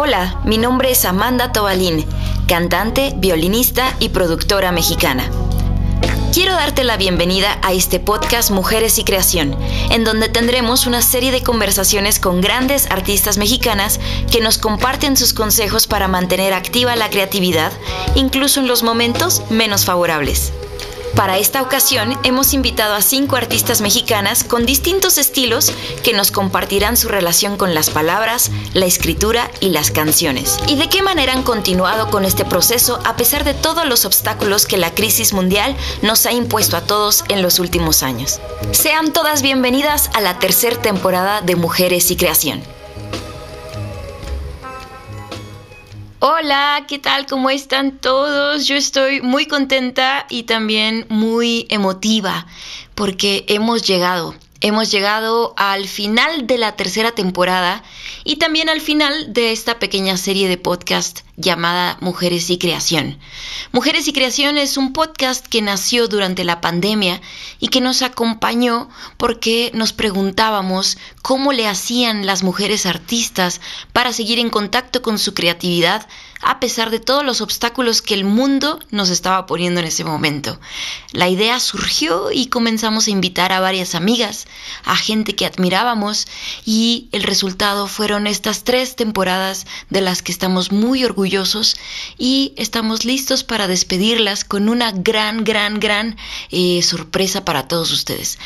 Hola, 0.00 0.40
mi 0.44 0.58
nombre 0.58 0.92
es 0.92 1.04
Amanda 1.04 1.50
Tobalín, 1.50 2.06
cantante, 2.46 3.14
violinista 3.16 3.96
y 3.98 4.10
productora 4.10 4.70
mexicana. 4.70 5.28
Quiero 6.32 6.52
darte 6.52 6.84
la 6.84 6.96
bienvenida 6.96 7.58
a 7.62 7.72
este 7.72 7.98
podcast 7.98 8.52
Mujeres 8.52 9.00
y 9.00 9.04
Creación, 9.04 9.56
en 9.90 10.04
donde 10.04 10.28
tendremos 10.28 10.86
una 10.86 11.02
serie 11.02 11.32
de 11.32 11.42
conversaciones 11.42 12.20
con 12.20 12.40
grandes 12.40 12.88
artistas 12.92 13.38
mexicanas 13.38 13.98
que 14.30 14.40
nos 14.40 14.58
comparten 14.58 15.16
sus 15.16 15.32
consejos 15.32 15.88
para 15.88 16.06
mantener 16.06 16.52
activa 16.52 16.94
la 16.94 17.10
creatividad, 17.10 17.72
incluso 18.14 18.60
en 18.60 18.68
los 18.68 18.84
momentos 18.84 19.42
menos 19.50 19.84
favorables. 19.84 20.52
Para 21.18 21.36
esta 21.36 21.62
ocasión 21.62 22.16
hemos 22.22 22.54
invitado 22.54 22.94
a 22.94 23.02
cinco 23.02 23.34
artistas 23.34 23.80
mexicanas 23.80 24.44
con 24.44 24.66
distintos 24.66 25.18
estilos 25.18 25.72
que 26.04 26.12
nos 26.12 26.30
compartirán 26.30 26.96
su 26.96 27.08
relación 27.08 27.56
con 27.56 27.74
las 27.74 27.90
palabras, 27.90 28.52
la 28.72 28.86
escritura 28.86 29.50
y 29.58 29.70
las 29.70 29.90
canciones. 29.90 30.60
Y 30.68 30.76
de 30.76 30.88
qué 30.88 31.02
manera 31.02 31.32
han 31.32 31.42
continuado 31.42 32.08
con 32.12 32.24
este 32.24 32.44
proceso 32.44 33.00
a 33.04 33.16
pesar 33.16 33.42
de 33.42 33.54
todos 33.54 33.84
los 33.84 34.04
obstáculos 34.04 34.64
que 34.64 34.76
la 34.76 34.94
crisis 34.94 35.32
mundial 35.32 35.76
nos 36.02 36.24
ha 36.24 36.30
impuesto 36.30 36.76
a 36.76 36.82
todos 36.82 37.24
en 37.28 37.42
los 37.42 37.58
últimos 37.58 38.04
años. 38.04 38.38
Sean 38.70 39.12
todas 39.12 39.42
bienvenidas 39.42 40.10
a 40.14 40.20
la 40.20 40.38
tercera 40.38 40.80
temporada 40.80 41.40
de 41.40 41.56
Mujeres 41.56 42.12
y 42.12 42.16
Creación. 42.16 42.77
Hola, 46.20 46.84
¿qué 46.88 46.98
tal? 46.98 47.26
¿Cómo 47.26 47.48
están 47.48 47.98
todos? 47.98 48.66
Yo 48.66 48.74
estoy 48.74 49.20
muy 49.20 49.46
contenta 49.46 50.26
y 50.28 50.42
también 50.42 51.06
muy 51.08 51.68
emotiva 51.70 52.44
porque 52.96 53.44
hemos 53.46 53.82
llegado. 53.82 54.34
Hemos 54.60 54.90
llegado 54.90 55.54
al 55.56 55.86
final 55.86 56.48
de 56.48 56.58
la 56.58 56.74
tercera 56.74 57.12
temporada 57.12 57.84
y 58.24 58.36
también 58.36 58.68
al 58.68 58.80
final 58.80 59.32
de 59.32 59.52
esta 59.52 59.78
pequeña 59.78 60.16
serie 60.16 60.48
de 60.48 60.58
podcast 60.58 61.20
llamada 61.36 61.96
Mujeres 62.00 62.50
y 62.50 62.58
Creación. 62.58 63.20
Mujeres 63.70 64.08
y 64.08 64.12
Creación 64.12 64.58
es 64.58 64.76
un 64.76 64.92
podcast 64.92 65.46
que 65.46 65.62
nació 65.62 66.08
durante 66.08 66.42
la 66.42 66.60
pandemia 66.60 67.20
y 67.60 67.68
que 67.68 67.80
nos 67.80 68.02
acompañó 68.02 68.88
porque 69.16 69.70
nos 69.74 69.92
preguntábamos 69.92 70.98
cómo 71.22 71.52
le 71.52 71.68
hacían 71.68 72.26
las 72.26 72.42
mujeres 72.42 72.84
artistas 72.84 73.60
para 73.92 74.12
seguir 74.12 74.40
en 74.40 74.50
contacto 74.50 75.02
con 75.02 75.20
su 75.20 75.34
creatividad 75.34 76.08
a 76.40 76.60
pesar 76.60 76.90
de 76.90 77.00
todos 77.00 77.24
los 77.24 77.40
obstáculos 77.40 78.02
que 78.02 78.14
el 78.14 78.24
mundo 78.24 78.78
nos 78.90 79.10
estaba 79.10 79.46
poniendo 79.46 79.80
en 79.80 79.86
ese 79.86 80.04
momento. 80.04 80.60
La 81.12 81.28
idea 81.28 81.58
surgió 81.60 82.30
y 82.30 82.46
comenzamos 82.46 83.06
a 83.06 83.10
invitar 83.10 83.52
a 83.52 83.60
varias 83.60 83.94
amigas, 83.94 84.46
a 84.84 84.96
gente 84.96 85.34
que 85.34 85.46
admirábamos 85.46 86.26
y 86.64 87.08
el 87.12 87.22
resultado 87.22 87.86
fueron 87.86 88.26
estas 88.26 88.64
tres 88.64 88.96
temporadas 88.96 89.66
de 89.90 90.00
las 90.00 90.22
que 90.22 90.32
estamos 90.32 90.72
muy 90.72 91.04
orgullosos 91.04 91.76
y 92.18 92.52
estamos 92.56 93.04
listos 93.04 93.44
para 93.44 93.66
despedirlas 93.66 94.44
con 94.44 94.68
una 94.68 94.92
gran, 94.92 95.44
gran, 95.44 95.80
gran 95.80 96.16
eh, 96.50 96.82
sorpresa 96.82 97.44
para 97.44 97.68
todos 97.68 97.90
ustedes. 97.92 98.38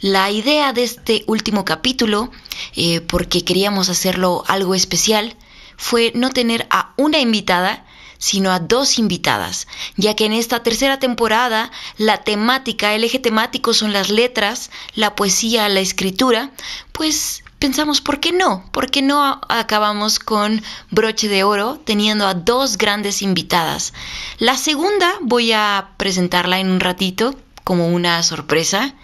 La 0.00 0.30
idea 0.30 0.72
de 0.72 0.84
este 0.84 1.24
último 1.26 1.64
capítulo, 1.64 2.30
eh, 2.76 3.00
porque 3.00 3.44
queríamos 3.44 3.88
hacerlo 3.88 4.44
algo 4.46 4.74
especial, 4.74 5.36
fue 5.80 6.12
no 6.14 6.28
tener 6.28 6.66
a 6.68 6.92
una 6.98 7.20
invitada, 7.20 7.86
sino 8.18 8.52
a 8.52 8.60
dos 8.60 8.98
invitadas, 8.98 9.66
ya 9.96 10.14
que 10.14 10.26
en 10.26 10.34
esta 10.34 10.62
tercera 10.62 10.98
temporada 10.98 11.70
la 11.96 12.18
temática, 12.18 12.94
el 12.94 13.02
eje 13.02 13.18
temático 13.18 13.72
son 13.72 13.94
las 13.94 14.10
letras, 14.10 14.70
la 14.94 15.16
poesía, 15.16 15.70
la 15.70 15.80
escritura, 15.80 16.50
pues 16.92 17.42
pensamos, 17.58 18.02
¿por 18.02 18.20
qué 18.20 18.30
no? 18.30 18.62
¿Por 18.72 18.90
qué 18.90 19.00
no 19.00 19.40
acabamos 19.48 20.18
con 20.18 20.62
broche 20.90 21.28
de 21.28 21.44
oro 21.44 21.80
teniendo 21.82 22.26
a 22.26 22.34
dos 22.34 22.76
grandes 22.76 23.22
invitadas? 23.22 23.94
La 24.38 24.58
segunda 24.58 25.10
voy 25.22 25.52
a 25.52 25.92
presentarla 25.96 26.60
en 26.60 26.70
un 26.70 26.80
ratito 26.80 27.34
como 27.64 27.88
una 27.88 28.22
sorpresa. 28.22 28.94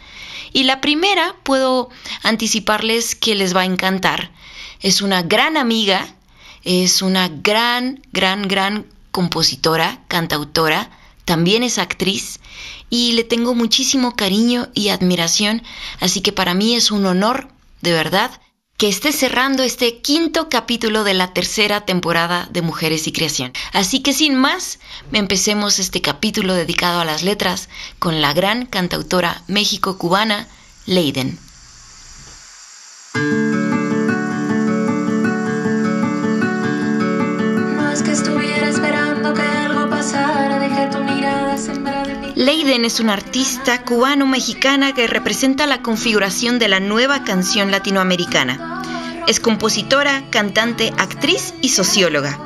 Y 0.52 0.64
la 0.64 0.82
primera 0.82 1.36
puedo 1.42 1.88
anticiparles 2.22 3.14
que 3.14 3.34
les 3.34 3.56
va 3.56 3.62
a 3.62 3.66
encantar. 3.66 4.30
Es 4.80 5.00
una 5.00 5.22
gran 5.22 5.56
amiga 5.56 6.06
es 6.66 7.00
una 7.00 7.28
gran, 7.28 8.02
gran, 8.12 8.48
gran 8.48 8.86
compositora, 9.12 10.02
cantautora, 10.08 10.90
también 11.24 11.62
es 11.62 11.78
actriz 11.78 12.40
y 12.90 13.12
le 13.12 13.22
tengo 13.22 13.54
muchísimo 13.54 14.16
cariño 14.16 14.68
y 14.74 14.88
admiración, 14.88 15.62
así 16.00 16.20
que 16.20 16.32
para 16.32 16.54
mí 16.54 16.74
es 16.74 16.90
un 16.90 17.06
honor, 17.06 17.48
de 17.82 17.92
verdad, 17.92 18.32
que 18.76 18.88
esté 18.88 19.12
cerrando 19.12 19.62
este 19.62 20.00
quinto 20.00 20.48
capítulo 20.48 21.04
de 21.04 21.14
la 21.14 21.32
tercera 21.32 21.86
temporada 21.86 22.48
de 22.50 22.62
Mujeres 22.62 23.06
y 23.06 23.12
Creación. 23.12 23.52
Así 23.72 24.00
que 24.00 24.12
sin 24.12 24.34
más, 24.34 24.80
empecemos 25.12 25.78
este 25.78 26.02
capítulo 26.02 26.52
dedicado 26.52 27.00
a 27.00 27.04
las 27.04 27.22
letras 27.22 27.68
con 28.00 28.20
la 28.20 28.34
gran 28.34 28.66
cantautora 28.66 29.42
México-cubana, 29.46 30.48
Leiden. 30.84 31.38
Es 42.86 43.00
una 43.00 43.14
artista 43.14 43.82
cubano-mexicana 43.82 44.94
que 44.94 45.08
representa 45.08 45.66
la 45.66 45.82
configuración 45.82 46.60
de 46.60 46.68
la 46.68 46.78
nueva 46.78 47.24
canción 47.24 47.72
latinoamericana. 47.72 48.80
Es 49.26 49.40
compositora, 49.40 50.22
cantante, 50.30 50.92
actriz 50.96 51.52
y 51.62 51.70
socióloga. 51.70 52.38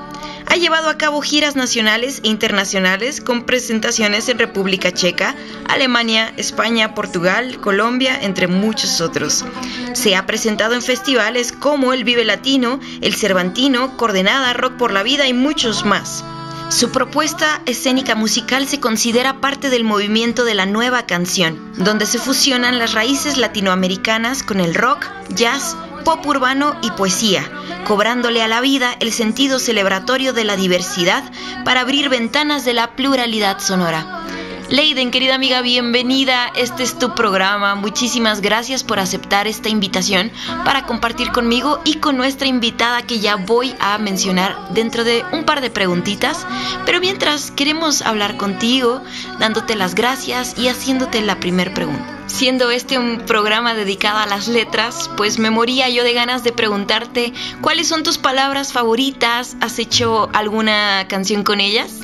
Ha 0.46 0.56
llevado 0.56 0.88
a 0.88 0.96
cabo 0.96 1.20
giras 1.20 1.56
nacionales 1.56 2.22
e 2.24 2.28
internacionales 2.28 3.20
con 3.20 3.44
presentaciones 3.44 4.30
en 4.30 4.38
República 4.38 4.92
Checa, 4.92 5.34
Alemania, 5.68 6.32
España, 6.38 6.94
Portugal, 6.94 7.60
Colombia, 7.60 8.18
entre 8.22 8.46
muchos 8.46 9.02
otros. 9.02 9.44
Se 9.92 10.16
ha 10.16 10.24
presentado 10.24 10.74
en 10.74 10.80
festivales 10.80 11.52
como 11.52 11.92
el 11.92 12.04
Vive 12.04 12.24
Latino, 12.24 12.80
el 13.02 13.14
Cervantino, 13.14 13.98
Coordenada, 13.98 14.54
Rock 14.54 14.78
por 14.78 14.90
la 14.90 15.02
Vida 15.02 15.28
y 15.28 15.34
muchos 15.34 15.84
más. 15.84 16.24
Su 16.70 16.92
propuesta 16.92 17.62
escénica 17.66 18.14
musical 18.14 18.68
se 18.68 18.78
considera 18.78 19.40
parte 19.40 19.70
del 19.70 19.82
movimiento 19.82 20.44
de 20.44 20.54
la 20.54 20.66
nueva 20.66 21.04
canción, 21.04 21.72
donde 21.76 22.06
se 22.06 22.20
fusionan 22.20 22.78
las 22.78 22.92
raíces 22.92 23.38
latinoamericanas 23.38 24.44
con 24.44 24.60
el 24.60 24.76
rock, 24.76 25.04
jazz, 25.30 25.76
pop 26.04 26.24
urbano 26.24 26.78
y 26.80 26.92
poesía, 26.92 27.44
cobrándole 27.88 28.40
a 28.40 28.48
la 28.48 28.60
vida 28.60 28.94
el 29.00 29.12
sentido 29.12 29.58
celebratorio 29.58 30.32
de 30.32 30.44
la 30.44 30.54
diversidad 30.54 31.24
para 31.64 31.80
abrir 31.80 32.08
ventanas 32.08 32.64
de 32.64 32.74
la 32.74 32.94
pluralidad 32.94 33.58
sonora. 33.58 34.19
Leiden, 34.70 35.10
querida 35.10 35.34
amiga, 35.34 35.62
bienvenida. 35.62 36.52
Este 36.54 36.84
es 36.84 36.96
tu 36.96 37.12
programa. 37.16 37.74
Muchísimas 37.74 38.40
gracias 38.40 38.84
por 38.84 39.00
aceptar 39.00 39.48
esta 39.48 39.68
invitación 39.68 40.30
para 40.64 40.86
compartir 40.86 41.32
conmigo 41.32 41.80
y 41.84 41.94
con 41.94 42.16
nuestra 42.16 42.46
invitada 42.46 43.02
que 43.02 43.18
ya 43.18 43.34
voy 43.34 43.74
a 43.80 43.98
mencionar 43.98 44.56
dentro 44.72 45.02
de 45.02 45.24
un 45.32 45.42
par 45.42 45.60
de 45.60 45.70
preguntitas. 45.70 46.46
Pero 46.86 47.00
mientras 47.00 47.50
queremos 47.50 48.02
hablar 48.02 48.36
contigo, 48.36 49.02
dándote 49.40 49.74
las 49.74 49.96
gracias 49.96 50.56
y 50.56 50.68
haciéndote 50.68 51.20
la 51.20 51.40
primera 51.40 51.74
pregunta. 51.74 52.06
Siendo 52.28 52.70
este 52.70 52.96
un 52.96 53.22
programa 53.26 53.74
dedicado 53.74 54.20
a 54.20 54.26
las 54.26 54.46
letras, 54.46 55.10
pues 55.16 55.40
me 55.40 55.50
moría 55.50 55.88
yo 55.88 56.04
de 56.04 56.12
ganas 56.12 56.44
de 56.44 56.52
preguntarte 56.52 57.32
cuáles 57.60 57.88
son 57.88 58.04
tus 58.04 58.18
palabras 58.18 58.72
favoritas. 58.72 59.56
¿Has 59.60 59.80
hecho 59.80 60.30
alguna 60.32 61.08
canción 61.08 61.42
con 61.42 61.58
ellas? 61.58 61.99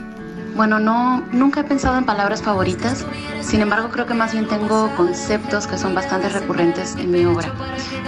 Bueno, 0.57 0.79
no, 0.79 1.23
nunca 1.33 1.61
he 1.61 1.65
pensado 1.65 1.99
en 1.99 2.07
palabras 2.07 2.43
favoritas, 2.43 3.05
sin 3.43 3.61
embargo 3.61 3.91
creo 3.91 4.07
que 4.07 4.15
más 4.15 4.33
bien 4.33 4.49
tengo 4.49 4.91
conceptos 4.97 5.67
que 5.67 5.77
son 5.77 5.95
bastante 5.95 6.31
recurrentes 6.31 6.97
en 6.97 7.11
mi 7.11 7.27
obra, 7.27 7.53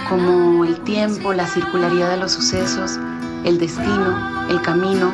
como 0.09 0.65
el 0.65 0.81
tiempo, 0.81 1.35
la 1.35 1.47
circularidad 1.47 2.09
de 2.09 2.17
los 2.17 2.33
sucesos, 2.33 2.99
el 3.45 3.59
destino, 3.59 4.49
el 4.49 4.63
camino, 4.63 5.13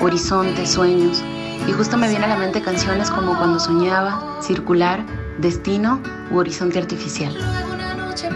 horizontes, 0.00 0.70
sueños, 0.70 1.22
y 1.68 1.72
justo 1.72 1.98
me 1.98 2.08
viene 2.08 2.24
a 2.24 2.28
la 2.28 2.38
mente 2.38 2.62
canciones 2.62 3.10
como 3.10 3.36
Cuando 3.36 3.60
soñaba, 3.60 4.38
Circular, 4.40 5.04
Destino 5.36 6.00
u 6.30 6.38
Horizonte 6.38 6.78
Artificial. 6.78 7.36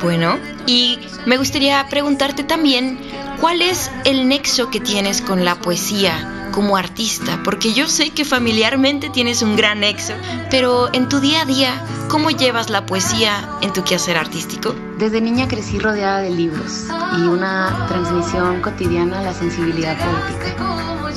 Bueno, 0.03 0.37
y 0.67 0.99
me 1.25 1.39
gustaría 1.39 1.87
preguntarte 1.89 2.45
también, 2.45 2.99
¿cuál 3.41 3.63
es 3.63 3.91
el 4.05 4.29
nexo 4.29 4.69
que 4.69 4.81
tienes 4.81 5.23
con 5.23 5.47
la 5.47 5.55
poesía? 5.55 6.34
Como 6.55 6.77
artista? 6.77 7.41
Porque 7.43 7.75
yo 7.75 7.89
sé 7.89 8.11
que 8.11 8.25
familiarmente 8.25 9.11
tienes 9.11 9.43
un 9.43 9.57
gran 9.57 9.81
nexo, 9.81 10.13
pero 10.51 10.89
en 10.95 11.09
tu 11.09 11.19
día 11.19 11.43
a 11.43 11.45
día, 11.45 11.83
¿cómo 12.09 12.31
llevas 12.31 12.71
la 12.71 12.87
poesía 12.87 13.49
en 13.61 13.73
tu 13.73 13.83
quehacer 13.83 14.17
artístico? 14.17 14.73
Desde 14.97 15.21
niña 15.21 15.49
crecí 15.49 15.81
rodeada 15.81 16.21
de 16.21 16.31
libros 16.31 16.87
y 17.19 17.23
una 17.23 17.87
transmisión 17.89 18.61
cotidiana 18.61 19.19
a 19.19 19.23
la 19.23 19.35
sensibilidad 19.35 19.97
poética. 19.99 20.55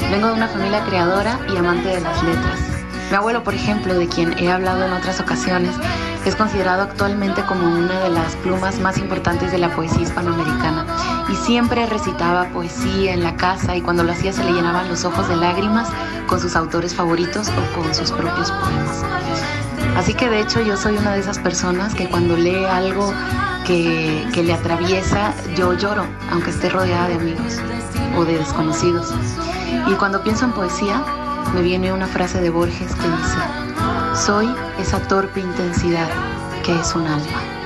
Vengo 0.09 0.27
de 0.27 0.33
una 0.33 0.47
familia 0.47 0.83
creadora 0.85 1.39
y 1.53 1.55
amante 1.55 1.89
de 1.89 2.01
las 2.01 2.23
letras. 2.23 2.59
Mi 3.11 3.15
abuelo, 3.15 3.43
por 3.43 3.53
ejemplo, 3.53 3.93
de 3.93 4.07
quien 4.07 4.37
he 4.39 4.51
hablado 4.51 4.85
en 4.85 4.91
otras 4.91 5.19
ocasiones, 5.19 5.75
es 6.25 6.35
considerado 6.35 6.81
actualmente 6.81 7.43
como 7.43 7.67
una 7.67 7.99
de 8.01 8.09
las 8.09 8.35
plumas 8.37 8.79
más 8.79 8.97
importantes 8.97 9.51
de 9.51 9.59
la 9.59 9.73
poesía 9.75 10.01
hispanoamericana 10.01 10.85
y 11.29 11.35
siempre 11.35 11.85
recitaba 11.85 12.45
poesía 12.49 13.13
en 13.13 13.23
la 13.23 13.35
casa 13.35 13.75
y 13.75 13.81
cuando 13.81 14.03
lo 14.03 14.11
hacía 14.11 14.33
se 14.33 14.43
le 14.43 14.53
llenaban 14.53 14.87
los 14.87 15.05
ojos 15.05 15.27
de 15.27 15.35
lágrimas 15.35 15.89
con 16.27 16.39
sus 16.39 16.55
autores 16.55 16.95
favoritos 16.95 17.49
o 17.49 17.79
con 17.79 17.93
sus 17.93 18.11
propios 18.11 18.51
poemas. 18.51 19.03
Así 19.97 20.13
que 20.13 20.29
de 20.29 20.41
hecho 20.41 20.61
yo 20.61 20.77
soy 20.77 20.97
una 20.97 21.13
de 21.13 21.19
esas 21.19 21.39
personas 21.39 21.95
que 21.95 22.07
cuando 22.07 22.37
lee 22.37 22.65
algo 22.65 23.13
que, 23.65 24.27
que 24.33 24.43
le 24.43 24.53
atraviesa, 24.53 25.33
yo 25.55 25.73
lloro, 25.73 26.05
aunque 26.31 26.51
esté 26.51 26.69
rodeada 26.69 27.07
de 27.07 27.15
amigos 27.15 27.59
o 28.15 28.23
de 28.23 28.37
desconocidos. 28.37 29.13
Y 29.87 29.93
cuando 29.93 30.21
pienso 30.23 30.45
en 30.45 30.51
poesía, 30.51 31.03
me 31.53 31.61
viene 31.61 31.91
una 31.91 32.07
frase 32.07 32.39
de 32.41 32.49
Borges 32.49 32.93
que 32.95 33.07
dice, 33.07 34.25
soy 34.25 34.53
esa 34.79 34.99
torpe 35.07 35.39
intensidad 35.39 36.09
que 36.63 36.79
es 36.79 36.95
un 36.95 37.07
alma. 37.07 37.56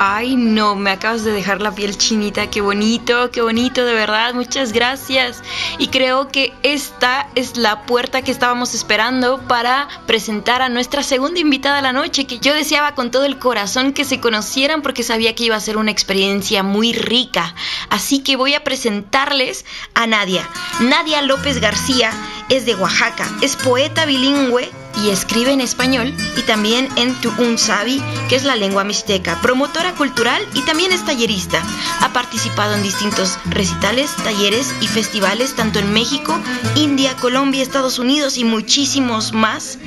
Ay, 0.00 0.36
no, 0.36 0.76
me 0.76 0.92
acabas 0.92 1.24
de 1.24 1.32
dejar 1.32 1.60
la 1.60 1.74
piel 1.74 1.98
chinita. 1.98 2.48
Qué 2.48 2.60
bonito, 2.60 3.32
qué 3.32 3.42
bonito, 3.42 3.84
de 3.84 3.94
verdad. 3.94 4.32
Muchas 4.32 4.72
gracias. 4.72 5.42
Y 5.78 5.88
creo 5.88 6.28
que 6.28 6.54
esta 6.62 7.28
es 7.34 7.56
la 7.56 7.82
puerta 7.82 8.22
que 8.22 8.30
estábamos 8.30 8.74
esperando 8.74 9.40
para 9.48 9.88
presentar 10.06 10.62
a 10.62 10.68
nuestra 10.68 11.02
segunda 11.02 11.40
invitada 11.40 11.76
de 11.76 11.82
la 11.82 11.92
noche, 11.92 12.28
que 12.28 12.38
yo 12.38 12.54
deseaba 12.54 12.94
con 12.94 13.10
todo 13.10 13.24
el 13.24 13.40
corazón 13.40 13.92
que 13.92 14.04
se 14.04 14.20
conocieran 14.20 14.82
porque 14.82 15.02
sabía 15.02 15.34
que 15.34 15.44
iba 15.44 15.56
a 15.56 15.60
ser 15.60 15.76
una 15.76 15.90
experiencia 15.90 16.62
muy 16.62 16.92
rica. 16.92 17.56
Así 17.90 18.20
que 18.20 18.36
voy 18.36 18.54
a 18.54 18.62
presentarles 18.62 19.64
a 19.94 20.06
Nadia. 20.06 20.48
Nadia 20.78 21.22
López 21.22 21.60
García 21.60 22.12
es 22.48 22.66
de 22.66 22.76
Oaxaca, 22.76 23.28
es 23.42 23.56
poeta 23.56 24.06
bilingüe 24.06 24.70
y 25.02 25.10
escribe 25.10 25.52
en 25.52 25.60
español 25.60 26.14
y 26.36 26.42
también 26.42 26.88
en 26.96 27.14
Tu'unsabi, 27.20 28.02
que 28.28 28.36
es 28.36 28.44
la 28.44 28.56
lengua 28.56 28.84
mixteca, 28.84 29.40
promotora 29.40 29.94
cultural 29.94 30.46
y 30.54 30.62
también 30.62 30.92
es 30.92 31.04
tallerista. 31.04 31.62
Ha 32.00 32.12
participado 32.12 32.74
en 32.74 32.82
distintos 32.82 33.38
recitales, 33.46 34.10
talleres 34.24 34.74
y 34.80 34.86
festivales 34.86 35.54
tanto 35.54 35.78
en 35.78 35.92
México, 35.92 36.38
India, 36.76 37.14
Colombia, 37.16 37.62
Estados 37.62 37.98
Unidos 37.98 38.38
y 38.38 38.44
muchísimos 38.44 39.32
más. 39.32 39.78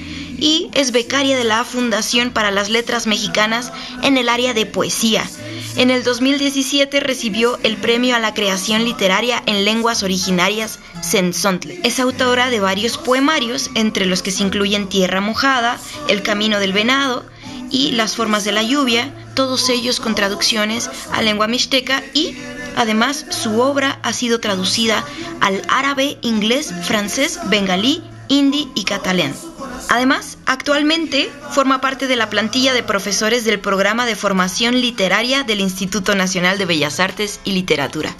Y 0.41 0.69
es 0.73 0.91
becaria 0.91 1.37
de 1.37 1.43
la 1.43 1.63
Fundación 1.63 2.31
para 2.31 2.51
las 2.51 2.67
Letras 2.67 3.05
Mexicanas 3.07 3.71
en 4.01 4.17
el 4.17 4.27
área 4.27 4.53
de 4.53 4.65
poesía. 4.65 5.23
En 5.75 5.91
el 5.91 6.03
2017 6.03 6.99
recibió 6.99 7.59
el 7.63 7.77
Premio 7.77 8.15
a 8.15 8.19
la 8.19 8.33
Creación 8.33 8.83
Literaria 8.83 9.41
en 9.45 9.63
Lenguas 9.63 10.01
Originarias 10.01 10.79
Sensontle. 11.01 11.79
Es 11.83 11.99
autora 11.99 12.49
de 12.49 12.59
varios 12.59 12.97
poemarios, 12.97 13.69
entre 13.75 14.07
los 14.07 14.23
que 14.23 14.31
se 14.31 14.41
incluyen 14.41 14.89
Tierra 14.89 15.21
Mojada, 15.21 15.79
El 16.09 16.23
Camino 16.23 16.59
del 16.59 16.73
Venado 16.73 17.23
y 17.69 17.91
Las 17.91 18.15
Formas 18.15 18.43
de 18.43 18.51
la 18.51 18.63
Lluvia, 18.63 19.13
todos 19.35 19.69
ellos 19.69 19.99
con 19.99 20.15
traducciones 20.15 20.89
a 21.13 21.21
lengua 21.21 21.47
mixteca 21.47 22.03
y 22.13 22.35
además 22.75 23.25
su 23.29 23.61
obra 23.61 23.99
ha 24.01 24.11
sido 24.11 24.39
traducida 24.39 25.05
al 25.39 25.61
árabe, 25.69 26.17
inglés, 26.21 26.73
francés, 26.83 27.39
bengalí, 27.45 28.03
hindi 28.27 28.69
y 28.75 28.83
catalán. 28.83 29.33
Además, 29.89 30.37
actualmente 30.45 31.31
forma 31.51 31.81
parte 31.81 32.07
de 32.07 32.15
la 32.15 32.29
plantilla 32.29 32.73
de 32.73 32.83
profesores 32.83 33.43
del 33.43 33.59
programa 33.59 34.05
de 34.05 34.15
formación 34.15 34.79
literaria 34.79 35.43
del 35.43 35.59
Instituto 35.59 36.15
Nacional 36.15 36.57
de 36.57 36.65
Bellas 36.65 36.99
Artes 36.99 37.39
y 37.43 37.51
Literatura. 37.51 38.15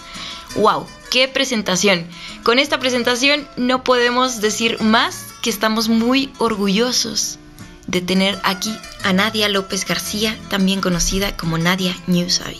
¡Wow! 0.56 0.86
¡Qué 1.10 1.28
presentación! 1.28 2.08
Con 2.44 2.60
esta 2.60 2.80
presentación 2.80 3.48
no 3.58 3.84
podemos 3.84 4.42
decir 4.42 4.81
más 4.81 5.28
que 5.42 5.50
estamos 5.50 5.90
muy 5.90 6.31
orgullosos 6.38 7.40
de 7.88 8.02
tener 8.02 8.40
aquí 8.44 8.74
a 9.04 9.12
Nadia 9.12 9.50
López 9.50 9.86
García, 9.86 10.38
también 10.50 10.81
conocida 10.81 11.36
como 11.36 11.58
Nadia 11.58 11.96
Newsavy. 12.08 12.60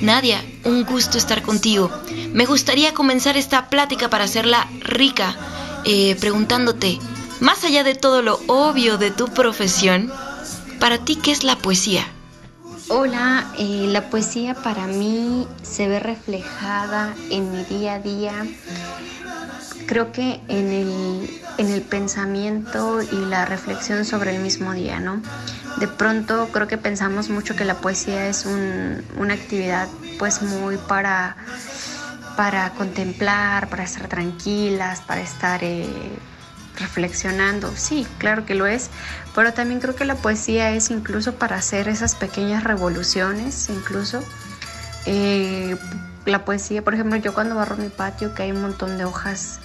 Nadia, 0.00 0.44
un 0.64 0.84
gusto 0.84 1.16
estar 1.18 1.42
contigo. 1.42 1.90
Me 2.32 2.44
gustaría 2.44 2.92
comenzar 2.92 3.36
esta 3.36 3.70
plática 3.70 4.10
para 4.10 4.24
hacerla 4.24 4.68
rica, 4.80 5.36
eh, 5.84 6.16
preguntándote, 6.20 6.98
más 7.40 7.64
allá 7.64 7.84
de 7.84 7.94
todo 7.94 8.22
lo 8.22 8.40
obvio 8.46 8.98
de 8.98 9.10
tu 9.10 9.28
profesión, 9.28 10.12
para 10.80 10.98
ti, 10.98 11.16
¿qué 11.16 11.32
es 11.32 11.44
la 11.44 11.56
poesía? 11.56 12.04
Hola, 12.88 13.52
eh, 13.58 13.86
la 13.88 14.08
poesía 14.08 14.54
para 14.54 14.86
mí 14.86 15.46
se 15.62 15.88
ve 15.88 16.00
reflejada 16.00 17.14
en 17.30 17.52
mi 17.52 17.64
día 17.64 17.94
a 17.94 17.98
día. 18.00 18.32
Creo 19.86 20.10
que 20.12 20.40
en 20.48 20.72
el, 20.72 21.40
en 21.58 21.68
el 21.68 21.82
pensamiento 21.82 23.02
y 23.02 23.16
la 23.26 23.44
reflexión 23.44 24.04
sobre 24.04 24.34
el 24.34 24.42
mismo 24.42 24.72
día, 24.72 25.00
¿no? 25.00 25.22
De 25.78 25.86
pronto 25.86 26.48
creo 26.52 26.66
que 26.66 26.78
pensamos 26.78 27.28
mucho 27.28 27.54
que 27.56 27.64
la 27.64 27.74
poesía 27.74 28.28
es 28.28 28.46
un, 28.46 29.04
una 29.18 29.34
actividad 29.34 29.88
pues 30.18 30.42
muy 30.42 30.76
para, 30.76 31.36
para 32.36 32.70
contemplar, 32.70 33.68
para 33.68 33.84
estar 33.84 34.08
tranquilas, 34.08 35.00
para 35.02 35.20
estar... 35.20 35.62
Eh, 35.62 35.86
reflexionando. 36.78 37.74
Sí, 37.76 38.06
claro 38.18 38.46
que 38.46 38.54
lo 38.54 38.66
es, 38.66 38.90
pero 39.34 39.52
también 39.52 39.80
creo 39.80 39.94
que 39.94 40.04
la 40.04 40.14
poesía 40.14 40.70
es 40.70 40.90
incluso 40.90 41.34
para 41.34 41.56
hacer 41.56 41.88
esas 41.88 42.14
pequeñas 42.14 42.64
revoluciones, 42.64 43.68
incluso. 43.68 44.22
Eh, 45.06 45.76
la 46.24 46.44
poesía, 46.44 46.82
por 46.82 46.94
ejemplo, 46.94 47.16
yo 47.16 47.32
cuando 47.34 47.54
barro 47.54 47.76
mi 47.76 47.88
patio, 47.88 48.34
que 48.34 48.42
hay 48.42 48.52
un 48.52 48.62
montón 48.62 48.98
de 48.98 49.04
hojas 49.04 49.60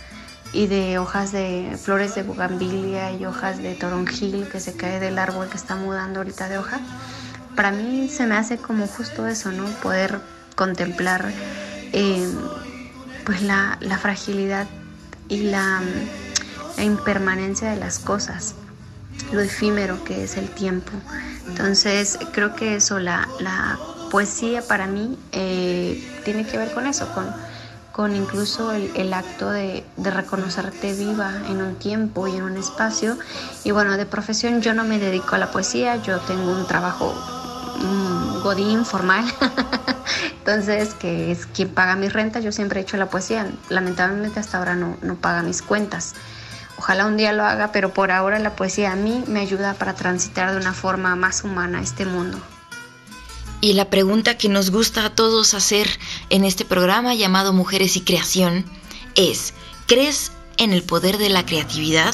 y 0.54 0.68
de 0.68 1.00
hojas 1.00 1.32
de 1.32 1.78
flores 1.82 2.16
de 2.16 2.24
bugambilia 2.24 3.12
y 3.12 3.26
hojas 3.26 3.58
de 3.58 3.74
toronjil 3.74 4.48
que 4.48 4.60
se 4.60 4.74
cae 4.74 5.00
del 5.00 5.18
árbol 5.18 5.50
que 5.50 5.58
está 5.58 5.76
mudando 5.76 6.20
ahorita 6.20 6.48
de 6.48 6.60
hoja, 6.60 6.80
para 7.56 7.72
mí 7.72 8.08
se 8.10 8.26
me 8.26 8.36
hace 8.36 8.58
como 8.58 8.88
justo 8.88 9.28
eso, 9.28 9.52
¿no? 9.52 9.66
Poder 9.82 10.20
contemplar 10.56 11.32
eh, 11.92 12.28
pues 13.26 13.42
la, 13.42 13.78
la 13.82 13.98
fragilidad 13.98 14.68
y 15.28 15.44
la 15.44 15.82
la 16.78 16.84
impermanencia 16.84 17.70
de 17.70 17.78
las 17.78 18.00
cosas, 18.00 18.56
lo 19.32 19.42
efímero 19.42 20.04
que 20.04 20.24
es 20.24 20.38
el 20.38 20.50
tiempo. 20.50 20.92
Entonces 21.48 22.18
creo 22.32 22.56
que 22.56 22.76
eso, 22.76 23.00
la, 23.00 23.28
poesía 24.12 24.62
para 24.62 24.86
mí 24.86 25.18
eh, 25.32 26.22
tiene 26.24 26.46
que 26.46 26.56
ver 26.56 26.72
con 26.72 26.86
eso, 26.86 27.12
con, 27.16 27.26
con 27.92 28.16
incluso 28.16 28.72
el, 28.72 29.14
acto 29.14 29.50
de, 29.50 29.84
reconocerte 29.98 30.94
viva 30.94 31.32
en 31.50 31.64
un 31.64 31.76
tiempo 31.76 32.28
y 32.28 32.36
en 32.36 32.44
un 32.44 32.58
espacio. 32.58 33.18
Y 33.64 33.72
bueno, 33.72 33.98
de 33.98 34.06
profesión 34.06 34.62
yo 34.62 34.76
no 34.76 34.84
me 34.84 35.00
dedico 35.00 35.36
a 35.36 35.40
la 35.40 35.50
poesía, 35.50 35.96
yo 35.96 36.20
tengo 36.22 36.52
un 36.52 36.68
trabajo 36.68 37.14
godín 38.44 38.86
formal, 38.86 39.26
entonces 40.40 40.94
que 40.94 41.32
es 41.32 41.46
quien 41.48 41.70
paga 41.70 41.96
mis 41.96 42.14
rentas, 42.14 42.44
yo 42.44 42.52
siempre 42.52 42.80
he 42.80 42.84
hecho 42.84 42.98
la 42.98 43.10
poesía, 43.10 43.48
lamentablemente 43.70 44.40
hasta 44.40 44.58
ahora 44.58 44.76
no, 44.76 44.98
no 45.02 45.16
paga 45.16 45.42
mis 45.42 45.62
cuentas. 45.62 46.14
Ojalá 46.78 47.06
un 47.06 47.18
día 47.18 47.34
lo 47.34 47.46
haga, 47.46 47.72
pero 47.72 47.94
por 47.94 48.12
ahora 48.12 48.40
la 48.40 48.56
poesía 48.56 48.92
a 48.92 48.96
mí 48.96 49.24
me 49.28 49.40
ayuda 49.40 49.74
para 49.74 49.94
transitar 49.94 50.52
de 50.52 50.58
una 50.58 50.74
forma 50.74 51.16
más 51.16 51.44
humana 51.44 51.82
este 51.82 52.06
mundo. 52.06 52.40
Y 53.62 53.74
la 53.74 53.90
pregunta 53.90 54.38
que 54.38 54.50
nos 54.50 54.72
gusta 54.72 55.06
a 55.06 55.10
todos 55.16 55.54
hacer 55.54 55.88
en 56.30 56.44
este 56.44 56.66
programa 56.66 57.14
llamado 57.14 57.54
Mujeres 57.54 57.96
y 57.96 58.02
Creación 58.02 58.66
es, 59.16 59.54
¿crees 59.88 60.34
en 60.58 60.74
el 60.74 60.84
poder 60.84 61.18
de 61.18 61.30
la 61.30 61.46
creatividad? 61.46 62.14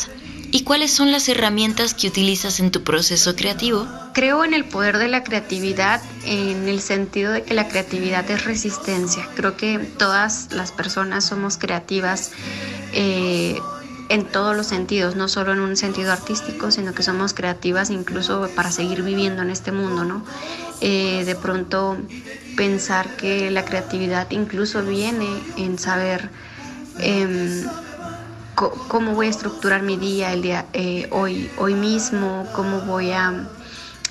¿Y 0.51 0.63
cuáles 0.63 0.91
son 0.91 1.11
las 1.11 1.29
herramientas 1.29 1.93
que 1.93 2.07
utilizas 2.07 2.59
en 2.59 2.71
tu 2.71 2.83
proceso 2.83 3.35
creativo? 3.35 3.87
Creo 4.13 4.43
en 4.43 4.53
el 4.53 4.65
poder 4.65 4.97
de 4.97 5.07
la 5.07 5.23
creatividad 5.23 6.01
en 6.25 6.67
el 6.67 6.81
sentido 6.81 7.31
de 7.31 7.43
que 7.43 7.53
la 7.53 7.67
creatividad 7.67 8.29
es 8.29 8.45
resistencia. 8.45 9.27
Creo 9.35 9.57
que 9.57 9.77
todas 9.77 10.51
las 10.51 10.71
personas 10.71 11.25
somos 11.25 11.57
creativas. 11.57 12.31
Eh, 12.93 13.59
en 14.09 14.25
todos 14.25 14.57
los 14.57 14.65
sentidos, 14.65 15.15
no 15.15 15.27
solo 15.27 15.53
en 15.53 15.59
un 15.59 15.77
sentido 15.77 16.11
artístico, 16.11 16.71
sino 16.71 16.93
que 16.93 17.03
somos 17.03 17.33
creativas 17.33 17.91
incluso 17.91 18.49
para 18.55 18.71
seguir 18.71 19.03
viviendo 19.03 19.43
en 19.43 19.51
este 19.51 19.71
mundo, 19.71 20.03
¿no? 20.03 20.25
Eh, 20.81 21.23
de 21.25 21.35
pronto 21.35 21.97
pensar 22.57 23.15
que 23.15 23.51
la 23.51 23.63
creatividad 23.63 24.29
incluso 24.31 24.83
viene 24.83 25.27
en 25.57 25.77
saber 25.77 26.29
em, 26.97 27.65
cómo 28.55 29.13
voy 29.13 29.27
a 29.27 29.29
estructurar 29.29 29.83
mi 29.83 29.95
día 29.95 30.33
el 30.33 30.41
día 30.41 30.65
eh, 30.73 31.07
hoy, 31.11 31.49
hoy 31.57 31.75
mismo, 31.75 32.47
cómo 32.53 32.81
voy 32.81 33.11
a, 33.11 33.47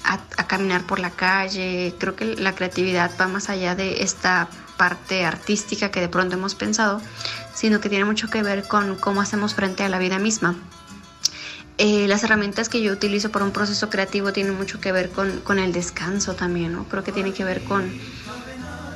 a 0.04 0.46
caminar 0.46 0.86
por 0.86 1.00
la 1.00 1.10
calle. 1.10 1.94
Creo 1.98 2.14
que 2.14 2.36
la 2.36 2.54
creatividad 2.54 3.10
va 3.20 3.26
más 3.26 3.50
allá 3.50 3.74
de 3.74 4.02
esta 4.02 4.48
parte 4.78 5.24
artística 5.24 5.90
que 5.90 6.00
de 6.00 6.08
pronto 6.08 6.36
hemos 6.36 6.54
pensado, 6.54 7.02
sino 7.58 7.80
que 7.80 7.88
tiene 7.88 8.04
mucho 8.04 8.30
que 8.30 8.40
ver 8.44 8.68
con 8.68 8.94
cómo 8.94 9.20
hacemos 9.20 9.52
frente 9.52 9.82
a 9.82 9.88
la 9.88 9.98
vida 9.98 10.20
misma. 10.20 10.54
Eh, 11.76 12.06
las 12.06 12.22
herramientas 12.22 12.68
que 12.68 12.80
yo 12.80 12.92
utilizo 12.92 13.32
para 13.32 13.44
un 13.44 13.50
proceso 13.50 13.90
creativo 13.90 14.32
tienen 14.32 14.56
mucho 14.56 14.80
que 14.80 14.92
ver 14.92 15.10
con, 15.10 15.58
el 15.58 15.72
descanso 15.72 16.34
también. 16.34 16.84
Creo 16.84 17.02
que 17.02 17.10
tiene 17.10 17.32
que 17.32 17.42
ver 17.42 17.64
con, 17.64 17.90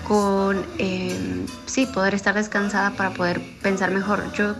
con 0.06 0.64
eh, 0.78 1.44
sí, 1.66 1.86
poder 1.86 2.14
estar 2.14 2.36
descansada 2.36 2.92
para 2.92 3.10
poder 3.10 3.42
pensar 3.62 3.90
mejor. 3.90 4.32
Yo 4.32 4.54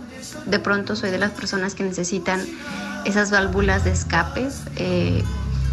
de 0.47 0.59
pronto 0.59 0.97
soy 0.97 1.09
de 1.09 1.17
las 1.17 1.31
personas 1.31 1.73
que 1.73 1.85
necesitan 1.85 2.41
esas 3.05 3.31
válvulas 3.31 3.85
de 3.85 3.91
escape 3.91 4.49
eh, 4.75 5.23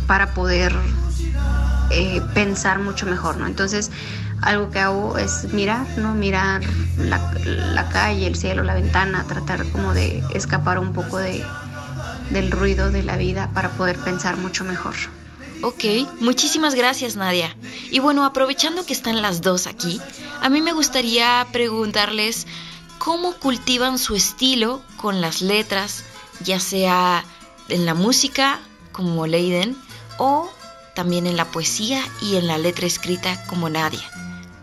para 0.06 0.34
poder 0.34 0.72
eh, 1.90 2.20
pensar 2.34 2.78
mucho 2.78 3.06
mejor, 3.06 3.36
¿no? 3.36 3.46
Entonces, 3.46 3.90
algo 4.42 4.70
que 4.70 4.78
hago 4.78 5.18
es 5.18 5.52
mirar, 5.52 5.86
¿no? 5.98 6.14
Mirar 6.14 6.62
la, 6.96 7.88
calle, 7.90 8.26
el 8.26 8.36
cielo, 8.36 8.62
la 8.62 8.74
ventana, 8.74 9.24
tratar 9.26 9.66
como 9.70 9.92
de 9.92 10.22
escapar 10.34 10.78
un 10.78 10.92
poco 10.92 11.18
de, 11.18 11.44
del 12.30 12.50
ruido 12.50 12.90
de 12.90 13.02
la 13.02 13.16
vida 13.16 13.50
para 13.52 13.70
poder 13.70 13.96
pensar 13.98 14.36
mucho 14.36 14.64
mejor. 14.64 14.94
Ok, 15.62 15.84
muchísimas 16.20 16.74
gracias 16.74 17.16
Nadia. 17.16 17.54
Y 17.90 17.98
bueno, 17.98 18.24
aprovechando 18.24 18.86
que 18.86 18.94
están 18.94 19.20
las 19.20 19.42
dos 19.42 19.66
aquí, 19.66 20.00
a 20.40 20.48
mí 20.48 20.62
me 20.62 20.72
gustaría 20.72 21.46
preguntarles 21.52 22.46
cómo 22.98 23.34
cultivan 23.34 23.98
su 23.98 24.14
estilo 24.14 24.80
con 24.96 25.20
las 25.20 25.42
letras, 25.42 26.04
ya 26.42 26.60
sea 26.60 27.24
en 27.68 27.84
la 27.84 27.94
música, 27.94 28.58
como 28.92 29.26
Leiden, 29.26 29.76
o 30.18 30.50
también 30.94 31.26
en 31.26 31.36
la 31.36 31.46
poesía 31.46 32.02
y 32.22 32.36
en 32.36 32.46
la 32.46 32.58
letra 32.58 32.86
escrita 32.86 33.42
como 33.46 33.68
Nadia. 33.68 34.02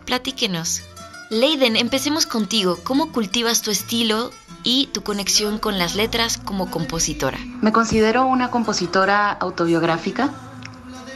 Platíquenos. 0.06 0.84
Leiden, 1.30 1.76
empecemos 1.76 2.26
contigo. 2.26 2.80
¿Cómo 2.84 3.12
cultivas 3.12 3.62
tu 3.62 3.72
estilo 3.72 4.32
y 4.64 4.88
tu 4.88 5.04
conexión 5.04 5.60
con 5.60 5.78
las 5.78 5.96
letras 5.96 6.38
como 6.38 6.72
compositora? 6.72 7.38
Me 7.62 7.74
considero 7.74 8.26
una 8.26 8.50
compositora 8.50 9.32
autobiográfica, 9.32 10.32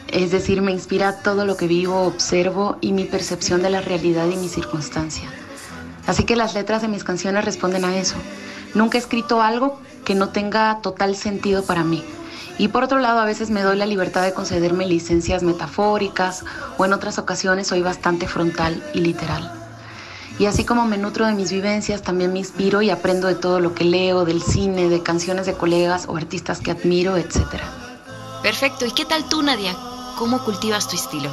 es 0.08 0.32
decir, 0.32 0.62
me 0.62 0.74
inspira 0.74 1.22
todo 1.22 1.46
lo 1.46 1.56
que 1.56 1.68
vivo, 1.68 2.01
observo 2.01 2.77
y 2.82 2.91
mi 2.91 3.06
percepción 3.06 3.62
de 3.62 3.70
la 3.70 3.80
realidad 3.80 4.27
y 4.27 4.36
mi 4.36 4.50
circunstancia. 4.50 5.30
Así 6.08 6.25
que 6.25 6.36
las 6.36 6.53
letras 6.53 6.82
de 6.82 6.89
mis 6.89 7.06
canciones 7.06 7.46
responden 7.46 7.86
a 7.86 7.98
eso. 7.98 8.15
Nunca 8.74 8.98
he 8.98 9.01
escrito 9.01 9.41
algo 9.41 9.80
que 10.03 10.15
no 10.15 10.30
tenga 10.30 10.80
total 10.82 11.15
sentido 11.15 11.63
para 11.63 11.84
mí. 11.84 12.03
Y 12.58 12.67
por 12.67 12.84
otro 12.84 13.00
lado, 13.00 13.20
a 13.20 13.25
veces 13.25 13.50
me 13.50 13.62
doy 13.62 13.77
la 13.77 13.86
libertad 13.86 14.24
de 14.24 14.34
concederme 14.34 14.86
licencias 14.86 15.43
metafóricas 15.43 16.43
o 16.77 16.86
en 16.86 16.93
otras 16.93 17.17
ocasiones 17.17 17.67
soy 17.67 17.81
bastante 17.81 18.27
frontal 18.27 18.84
y 18.93 19.00
literal. 19.00 19.51
Y 20.39 20.46
así 20.46 20.63
como 20.63 20.86
me 20.86 20.98
nutro 20.98 21.25
de 21.25 21.34
mis 21.34 21.51
vivencias, 21.51 22.01
también 22.01 22.34
me 22.34 22.39
inspiro 22.39 22.81
y 22.81 22.89
aprendo 22.89 23.27
de 23.27 23.36
todo 23.36 23.60
lo 23.60 23.75
que 23.75 23.84
leo, 23.84 24.25
del 24.25 24.41
cine, 24.41 24.89
de 24.89 25.03
canciones 25.03 25.46
de 25.46 25.53
colegas 25.53 26.05
o 26.08 26.17
artistas 26.17 26.60
que 26.60 26.72
admiro, 26.72 27.17
etc. 27.17 27.62
Perfecto. 28.41 28.86
¿Y 28.86 28.91
qué 28.91 29.05
tal 29.05 29.27
tú, 29.29 29.43
Nadia? 29.43 29.75
¿Cómo 30.17 30.43
cultivas 30.43 30.88
tu 30.88 30.96
estilo? 30.96 31.29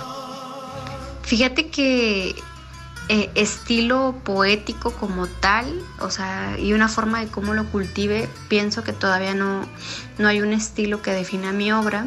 Fíjate 1.22 1.68
que 1.68 2.34
eh, 3.08 3.30
estilo 3.34 4.14
poético 4.24 4.92
como 4.92 5.26
tal, 5.26 5.66
o 6.00 6.10
sea, 6.10 6.56
y 6.58 6.72
una 6.72 6.88
forma 6.88 7.20
de 7.20 7.28
cómo 7.28 7.54
lo 7.54 7.64
cultive, 7.66 8.28
pienso 8.48 8.84
que 8.84 8.92
todavía 8.92 9.34
no, 9.34 9.62
no 10.18 10.28
hay 10.28 10.40
un 10.40 10.52
estilo 10.52 11.02
que 11.02 11.12
defina 11.12 11.52
mi 11.52 11.72
obra 11.72 12.06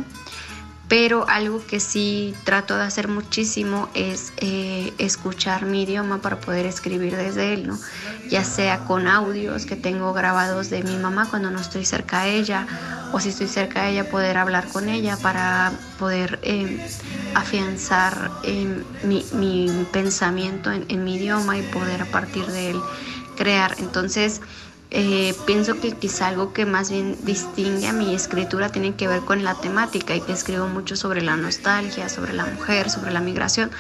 pero 0.92 1.26
algo 1.30 1.66
que 1.66 1.80
sí 1.80 2.36
trato 2.44 2.76
de 2.76 2.84
hacer 2.84 3.08
muchísimo 3.08 3.88
es 3.94 4.34
eh, 4.42 4.92
escuchar 4.98 5.66
mi 5.66 5.84
idioma 5.84 6.18
para 6.18 6.42
poder 6.42 6.66
escribir 6.66 7.16
desde 7.16 7.54
él, 7.54 7.66
¿no? 7.66 7.80
Ya 8.30 8.44
sea 8.44 8.80
con 8.80 9.08
audios 9.08 9.66
que 9.66 9.78
tengo 9.78 10.12
grabados 10.12 10.70
de 10.70 10.84
mi 10.84 10.98
mamá 10.98 11.30
cuando 11.30 11.50
no 11.50 11.62
estoy 11.62 11.86
cerca 11.86 12.24
de 12.24 12.36
ella, 12.36 12.68
o 13.12 13.20
si 13.20 13.30
estoy 13.30 13.48
cerca 13.48 13.84
de 13.84 13.92
ella, 13.92 14.10
poder 14.10 14.38
hablar 14.38 14.68
con 14.68 14.90
ella 14.90 15.18
para 15.18 15.72
poder 16.00 16.40
eh, 16.44 16.86
afianzar 17.36 18.32
eh, 18.44 18.84
mi, 19.04 19.86
pensamiento 19.92 20.72
en, 20.72 21.04
mi 21.04 21.16
idioma 21.16 21.58
y 21.58 21.62
poder 21.62 22.02
a 22.02 22.06
partir 22.06 22.46
de 22.48 22.72
él 22.72 22.82
crear. 23.38 23.76
Entonces, 23.80 24.42
eh, 24.92 25.34
pienso 25.46 25.80
que 25.80 25.92
quizá 25.94 26.28
algo 26.28 26.54
que 26.54 26.66
más 26.66 26.90
bien 26.90 27.18
distingue 27.24 27.88
a 27.88 27.94
mi 27.94 28.14
escritura 28.14 28.70
tiene 28.70 28.96
que 28.96 29.08
ver 29.08 29.22
con 29.22 29.44
la 29.44 29.56
temática 29.56 30.16
y 30.16 30.22
que 30.22 30.34
escribo 30.34 30.68
mucho 30.68 30.96
sobre 30.96 31.22
la 31.22 31.38
nostalgia, 31.38 32.10
sobre 32.10 32.34
la 32.34 32.46
mujer, 32.46 32.90
sobre 32.90 33.12
la 33.12 33.22
migración, 33.22 33.72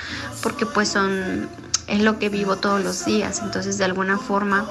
porque 0.41 0.65
pues 0.65 0.89
son 0.89 1.49
es 1.91 2.01
lo 2.01 2.17
que 2.17 2.29
vivo 2.29 2.55
todos 2.55 2.83
los 2.83 3.05
días, 3.05 3.41
entonces 3.43 3.77
de 3.77 3.85
alguna 3.85 4.17
forma 4.17 4.65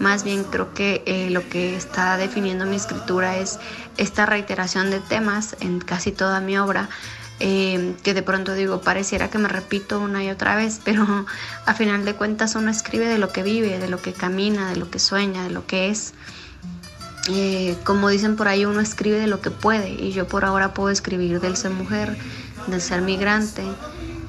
más 0.00 0.24
bien 0.24 0.44
creo 0.44 0.74
que 0.74 1.02
eh, 1.06 1.30
lo 1.30 1.48
que 1.48 1.76
está 1.76 2.16
definiendo 2.16 2.66
mi 2.66 2.76
escritura 2.76 3.38
es 3.38 3.58
esta 3.96 4.26
reiteración 4.26 4.90
de 4.90 5.00
temas 5.00 5.56
en 5.60 5.80
casi 5.80 6.12
toda 6.12 6.40
mi 6.40 6.58
obra 6.58 6.88
eh, 7.40 7.96
que 8.04 8.14
de 8.14 8.22
pronto 8.22 8.54
digo, 8.54 8.80
pareciera 8.80 9.28
que 9.28 9.38
me 9.38 9.48
repito 9.48 9.98
una 9.98 10.22
y 10.22 10.30
otra 10.30 10.54
vez, 10.54 10.80
pero 10.84 11.26
a 11.66 11.74
final 11.74 12.04
de 12.04 12.14
cuentas 12.14 12.54
uno 12.54 12.70
escribe 12.70 13.06
de 13.06 13.18
lo 13.18 13.30
que 13.30 13.42
vive, 13.42 13.78
de 13.78 13.88
lo 13.88 14.00
que 14.00 14.12
camina, 14.12 14.70
de 14.70 14.76
lo 14.76 14.90
que 14.90 14.98
sueña, 14.98 15.42
de 15.42 15.50
lo 15.50 15.66
que 15.66 15.90
es. 15.90 16.14
Eh, 17.28 17.76
como 17.84 18.10
dicen 18.10 18.36
por 18.36 18.48
ahí, 18.48 18.66
uno 18.66 18.80
escribe 18.80 19.18
de 19.18 19.26
lo 19.26 19.40
que 19.40 19.50
puede 19.50 19.90
y 19.90 20.12
yo 20.12 20.28
por 20.28 20.44
ahora 20.44 20.74
puedo 20.74 20.90
escribir 20.90 21.40
del 21.40 21.56
ser 21.56 21.70
mujer, 21.70 22.16
del 22.66 22.80
ser 22.80 23.00
migrante, 23.00 23.62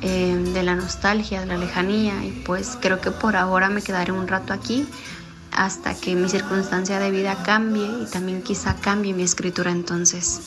eh, 0.02 0.36
de 0.54 0.64
la 0.64 0.76
nostalgia, 0.76 1.42
de 1.42 1.48
la 1.48 1.58
lejanía 1.58 2.24
y 2.26 2.32
pues 2.32 2.78
creo 2.82 3.02
que 3.02 3.12
por 3.12 3.36
ahora 3.36 3.70
me 3.70 3.82
quedaré 3.82 4.12
un 4.12 4.28
rato 4.28 4.54
aquí 4.54 4.88
hasta 5.52 5.96
que 5.96 6.16
mi 6.16 6.30
circunstancia 6.30 7.00
de 7.00 7.12
vida 7.12 7.42
cambie 7.44 7.88
y 8.04 8.06
también 8.12 8.42
quizá 8.42 8.76
cambie 8.76 9.14
mi 9.14 9.24
escritura 9.24 9.72
entonces. 9.72 10.42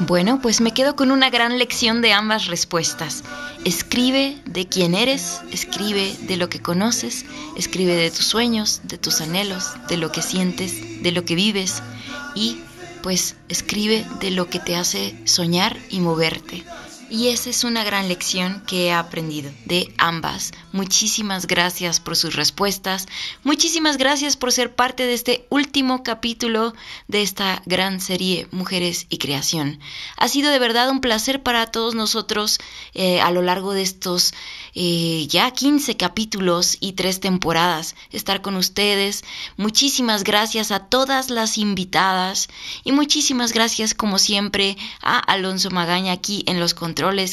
Bueno, 0.00 0.40
pues 0.42 0.60
me 0.60 0.74
quedo 0.74 0.94
con 0.94 1.10
una 1.10 1.30
gran 1.30 1.58
lección 1.58 2.02
de 2.02 2.12
ambas 2.12 2.46
respuestas. 2.48 3.24
Escribe 3.64 4.36
de 4.44 4.68
quién 4.68 4.94
eres, 4.94 5.40
escribe 5.50 6.14
de 6.28 6.36
lo 6.36 6.50
que 6.50 6.60
conoces, 6.60 7.24
escribe 7.56 7.94
de 7.94 8.10
tus 8.10 8.26
sueños, 8.26 8.82
de 8.84 8.98
tus 8.98 9.22
anhelos, 9.22 9.72
de 9.88 9.96
lo 9.96 10.12
que 10.12 10.20
sientes, 10.20 11.02
de 11.02 11.12
lo 11.12 11.24
que 11.24 11.34
vives 11.34 11.82
y 12.34 12.60
pues 13.02 13.36
escribe 13.48 14.04
de 14.20 14.30
lo 14.32 14.50
que 14.50 14.60
te 14.60 14.76
hace 14.76 15.18
soñar 15.24 15.78
y 15.88 16.00
moverte. 16.00 16.64
Y 17.08 17.28
esa 17.28 17.50
es 17.50 17.62
una 17.62 17.84
gran 17.84 18.08
lección 18.08 18.64
que 18.66 18.86
he 18.86 18.92
aprendido 18.92 19.52
de 19.64 19.94
ambas. 19.96 20.52
Muchísimas 20.72 21.46
gracias 21.46 22.00
por 22.00 22.16
sus 22.16 22.34
respuestas. 22.34 23.06
Muchísimas 23.44 23.96
gracias 23.96 24.36
por 24.36 24.50
ser 24.50 24.74
parte 24.74 25.06
de 25.06 25.14
este 25.14 25.46
último 25.48 26.02
capítulo 26.02 26.74
de 27.06 27.22
esta 27.22 27.62
gran 27.64 28.00
serie 28.00 28.48
Mujeres 28.50 29.06
y 29.08 29.18
Creación. 29.18 29.78
Ha 30.16 30.26
sido 30.26 30.50
de 30.50 30.58
verdad 30.58 30.90
un 30.90 31.00
placer 31.00 31.44
para 31.44 31.66
todos 31.66 31.94
nosotros 31.94 32.58
eh, 32.92 33.20
a 33.20 33.30
lo 33.30 33.40
largo 33.40 33.72
de 33.72 33.82
estos 33.82 34.34
eh, 34.74 35.26
ya 35.28 35.52
15 35.52 35.96
capítulos 35.96 36.76
y 36.80 36.94
tres 36.94 37.20
temporadas 37.20 37.94
estar 38.10 38.42
con 38.42 38.56
ustedes. 38.56 39.24
Muchísimas 39.56 40.24
gracias 40.24 40.72
a 40.72 40.80
todas 40.80 41.30
las 41.30 41.56
invitadas 41.56 42.48
y 42.82 42.90
muchísimas 42.90 43.52
gracias 43.52 43.94
como 43.94 44.18
siempre 44.18 44.76
a 45.00 45.18
Alonso 45.18 45.70
Magaña 45.70 46.12
aquí 46.12 46.42
en 46.46 46.58
los 46.58 46.74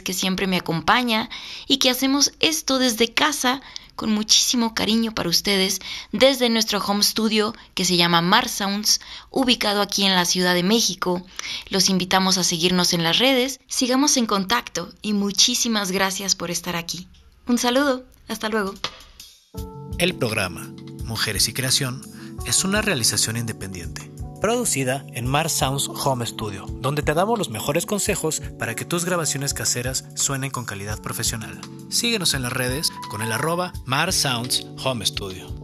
que 0.03 0.13
siempre 0.13 0.45
me 0.45 0.57
acompaña 0.57 1.29
y 1.67 1.77
que 1.77 1.89
hacemos 1.89 2.33
esto 2.41 2.79
desde 2.79 3.13
casa 3.13 3.61
con 3.95 4.11
muchísimo 4.11 4.73
cariño 4.73 5.13
para 5.13 5.29
ustedes 5.29 5.79
desde 6.11 6.49
nuestro 6.49 6.79
home 6.79 7.01
studio 7.01 7.55
que 7.73 7.85
se 7.85 7.95
llama 7.95 8.21
Mar 8.21 8.49
Sounds, 8.49 8.99
ubicado 9.29 9.81
aquí 9.81 10.03
en 10.03 10.15
la 10.15 10.25
Ciudad 10.25 10.53
de 10.53 10.63
México. 10.63 11.25
Los 11.69 11.89
invitamos 11.89 12.37
a 12.37 12.43
seguirnos 12.43 12.91
en 12.91 13.03
las 13.03 13.19
redes, 13.19 13.61
sigamos 13.67 14.17
en 14.17 14.25
contacto 14.25 14.91
y 15.01 15.13
muchísimas 15.13 15.91
gracias 15.91 16.35
por 16.35 16.51
estar 16.51 16.75
aquí. 16.75 17.07
Un 17.47 17.57
saludo, 17.57 18.03
hasta 18.27 18.49
luego. 18.49 18.73
El 19.97 20.15
programa 20.15 20.69
Mujeres 21.05 21.47
y 21.47 21.53
Creación 21.53 22.01
es 22.45 22.65
una 22.65 22.81
realización 22.81 23.37
independiente 23.37 24.12
producida 24.43 25.05
en 25.13 25.25
Mar 25.25 25.49
Sounds 25.49 25.87
Home 25.87 26.25
Studio, 26.25 26.65
donde 26.81 27.01
te 27.01 27.13
damos 27.13 27.39
los 27.39 27.49
mejores 27.49 27.85
consejos 27.85 28.41
para 28.59 28.75
que 28.75 28.83
tus 28.83 29.05
grabaciones 29.05 29.53
caseras 29.53 30.03
suenen 30.15 30.51
con 30.51 30.65
calidad 30.65 31.01
profesional. 31.01 31.61
Síguenos 31.89 32.33
en 32.33 32.41
las 32.41 32.51
redes 32.51 32.91
con 33.09 33.21
el 33.21 33.31
arroba 33.31 33.71
Mar 33.85 34.11
Sounds 34.11 34.67
Home 34.83 35.05
Studio. 35.05 35.62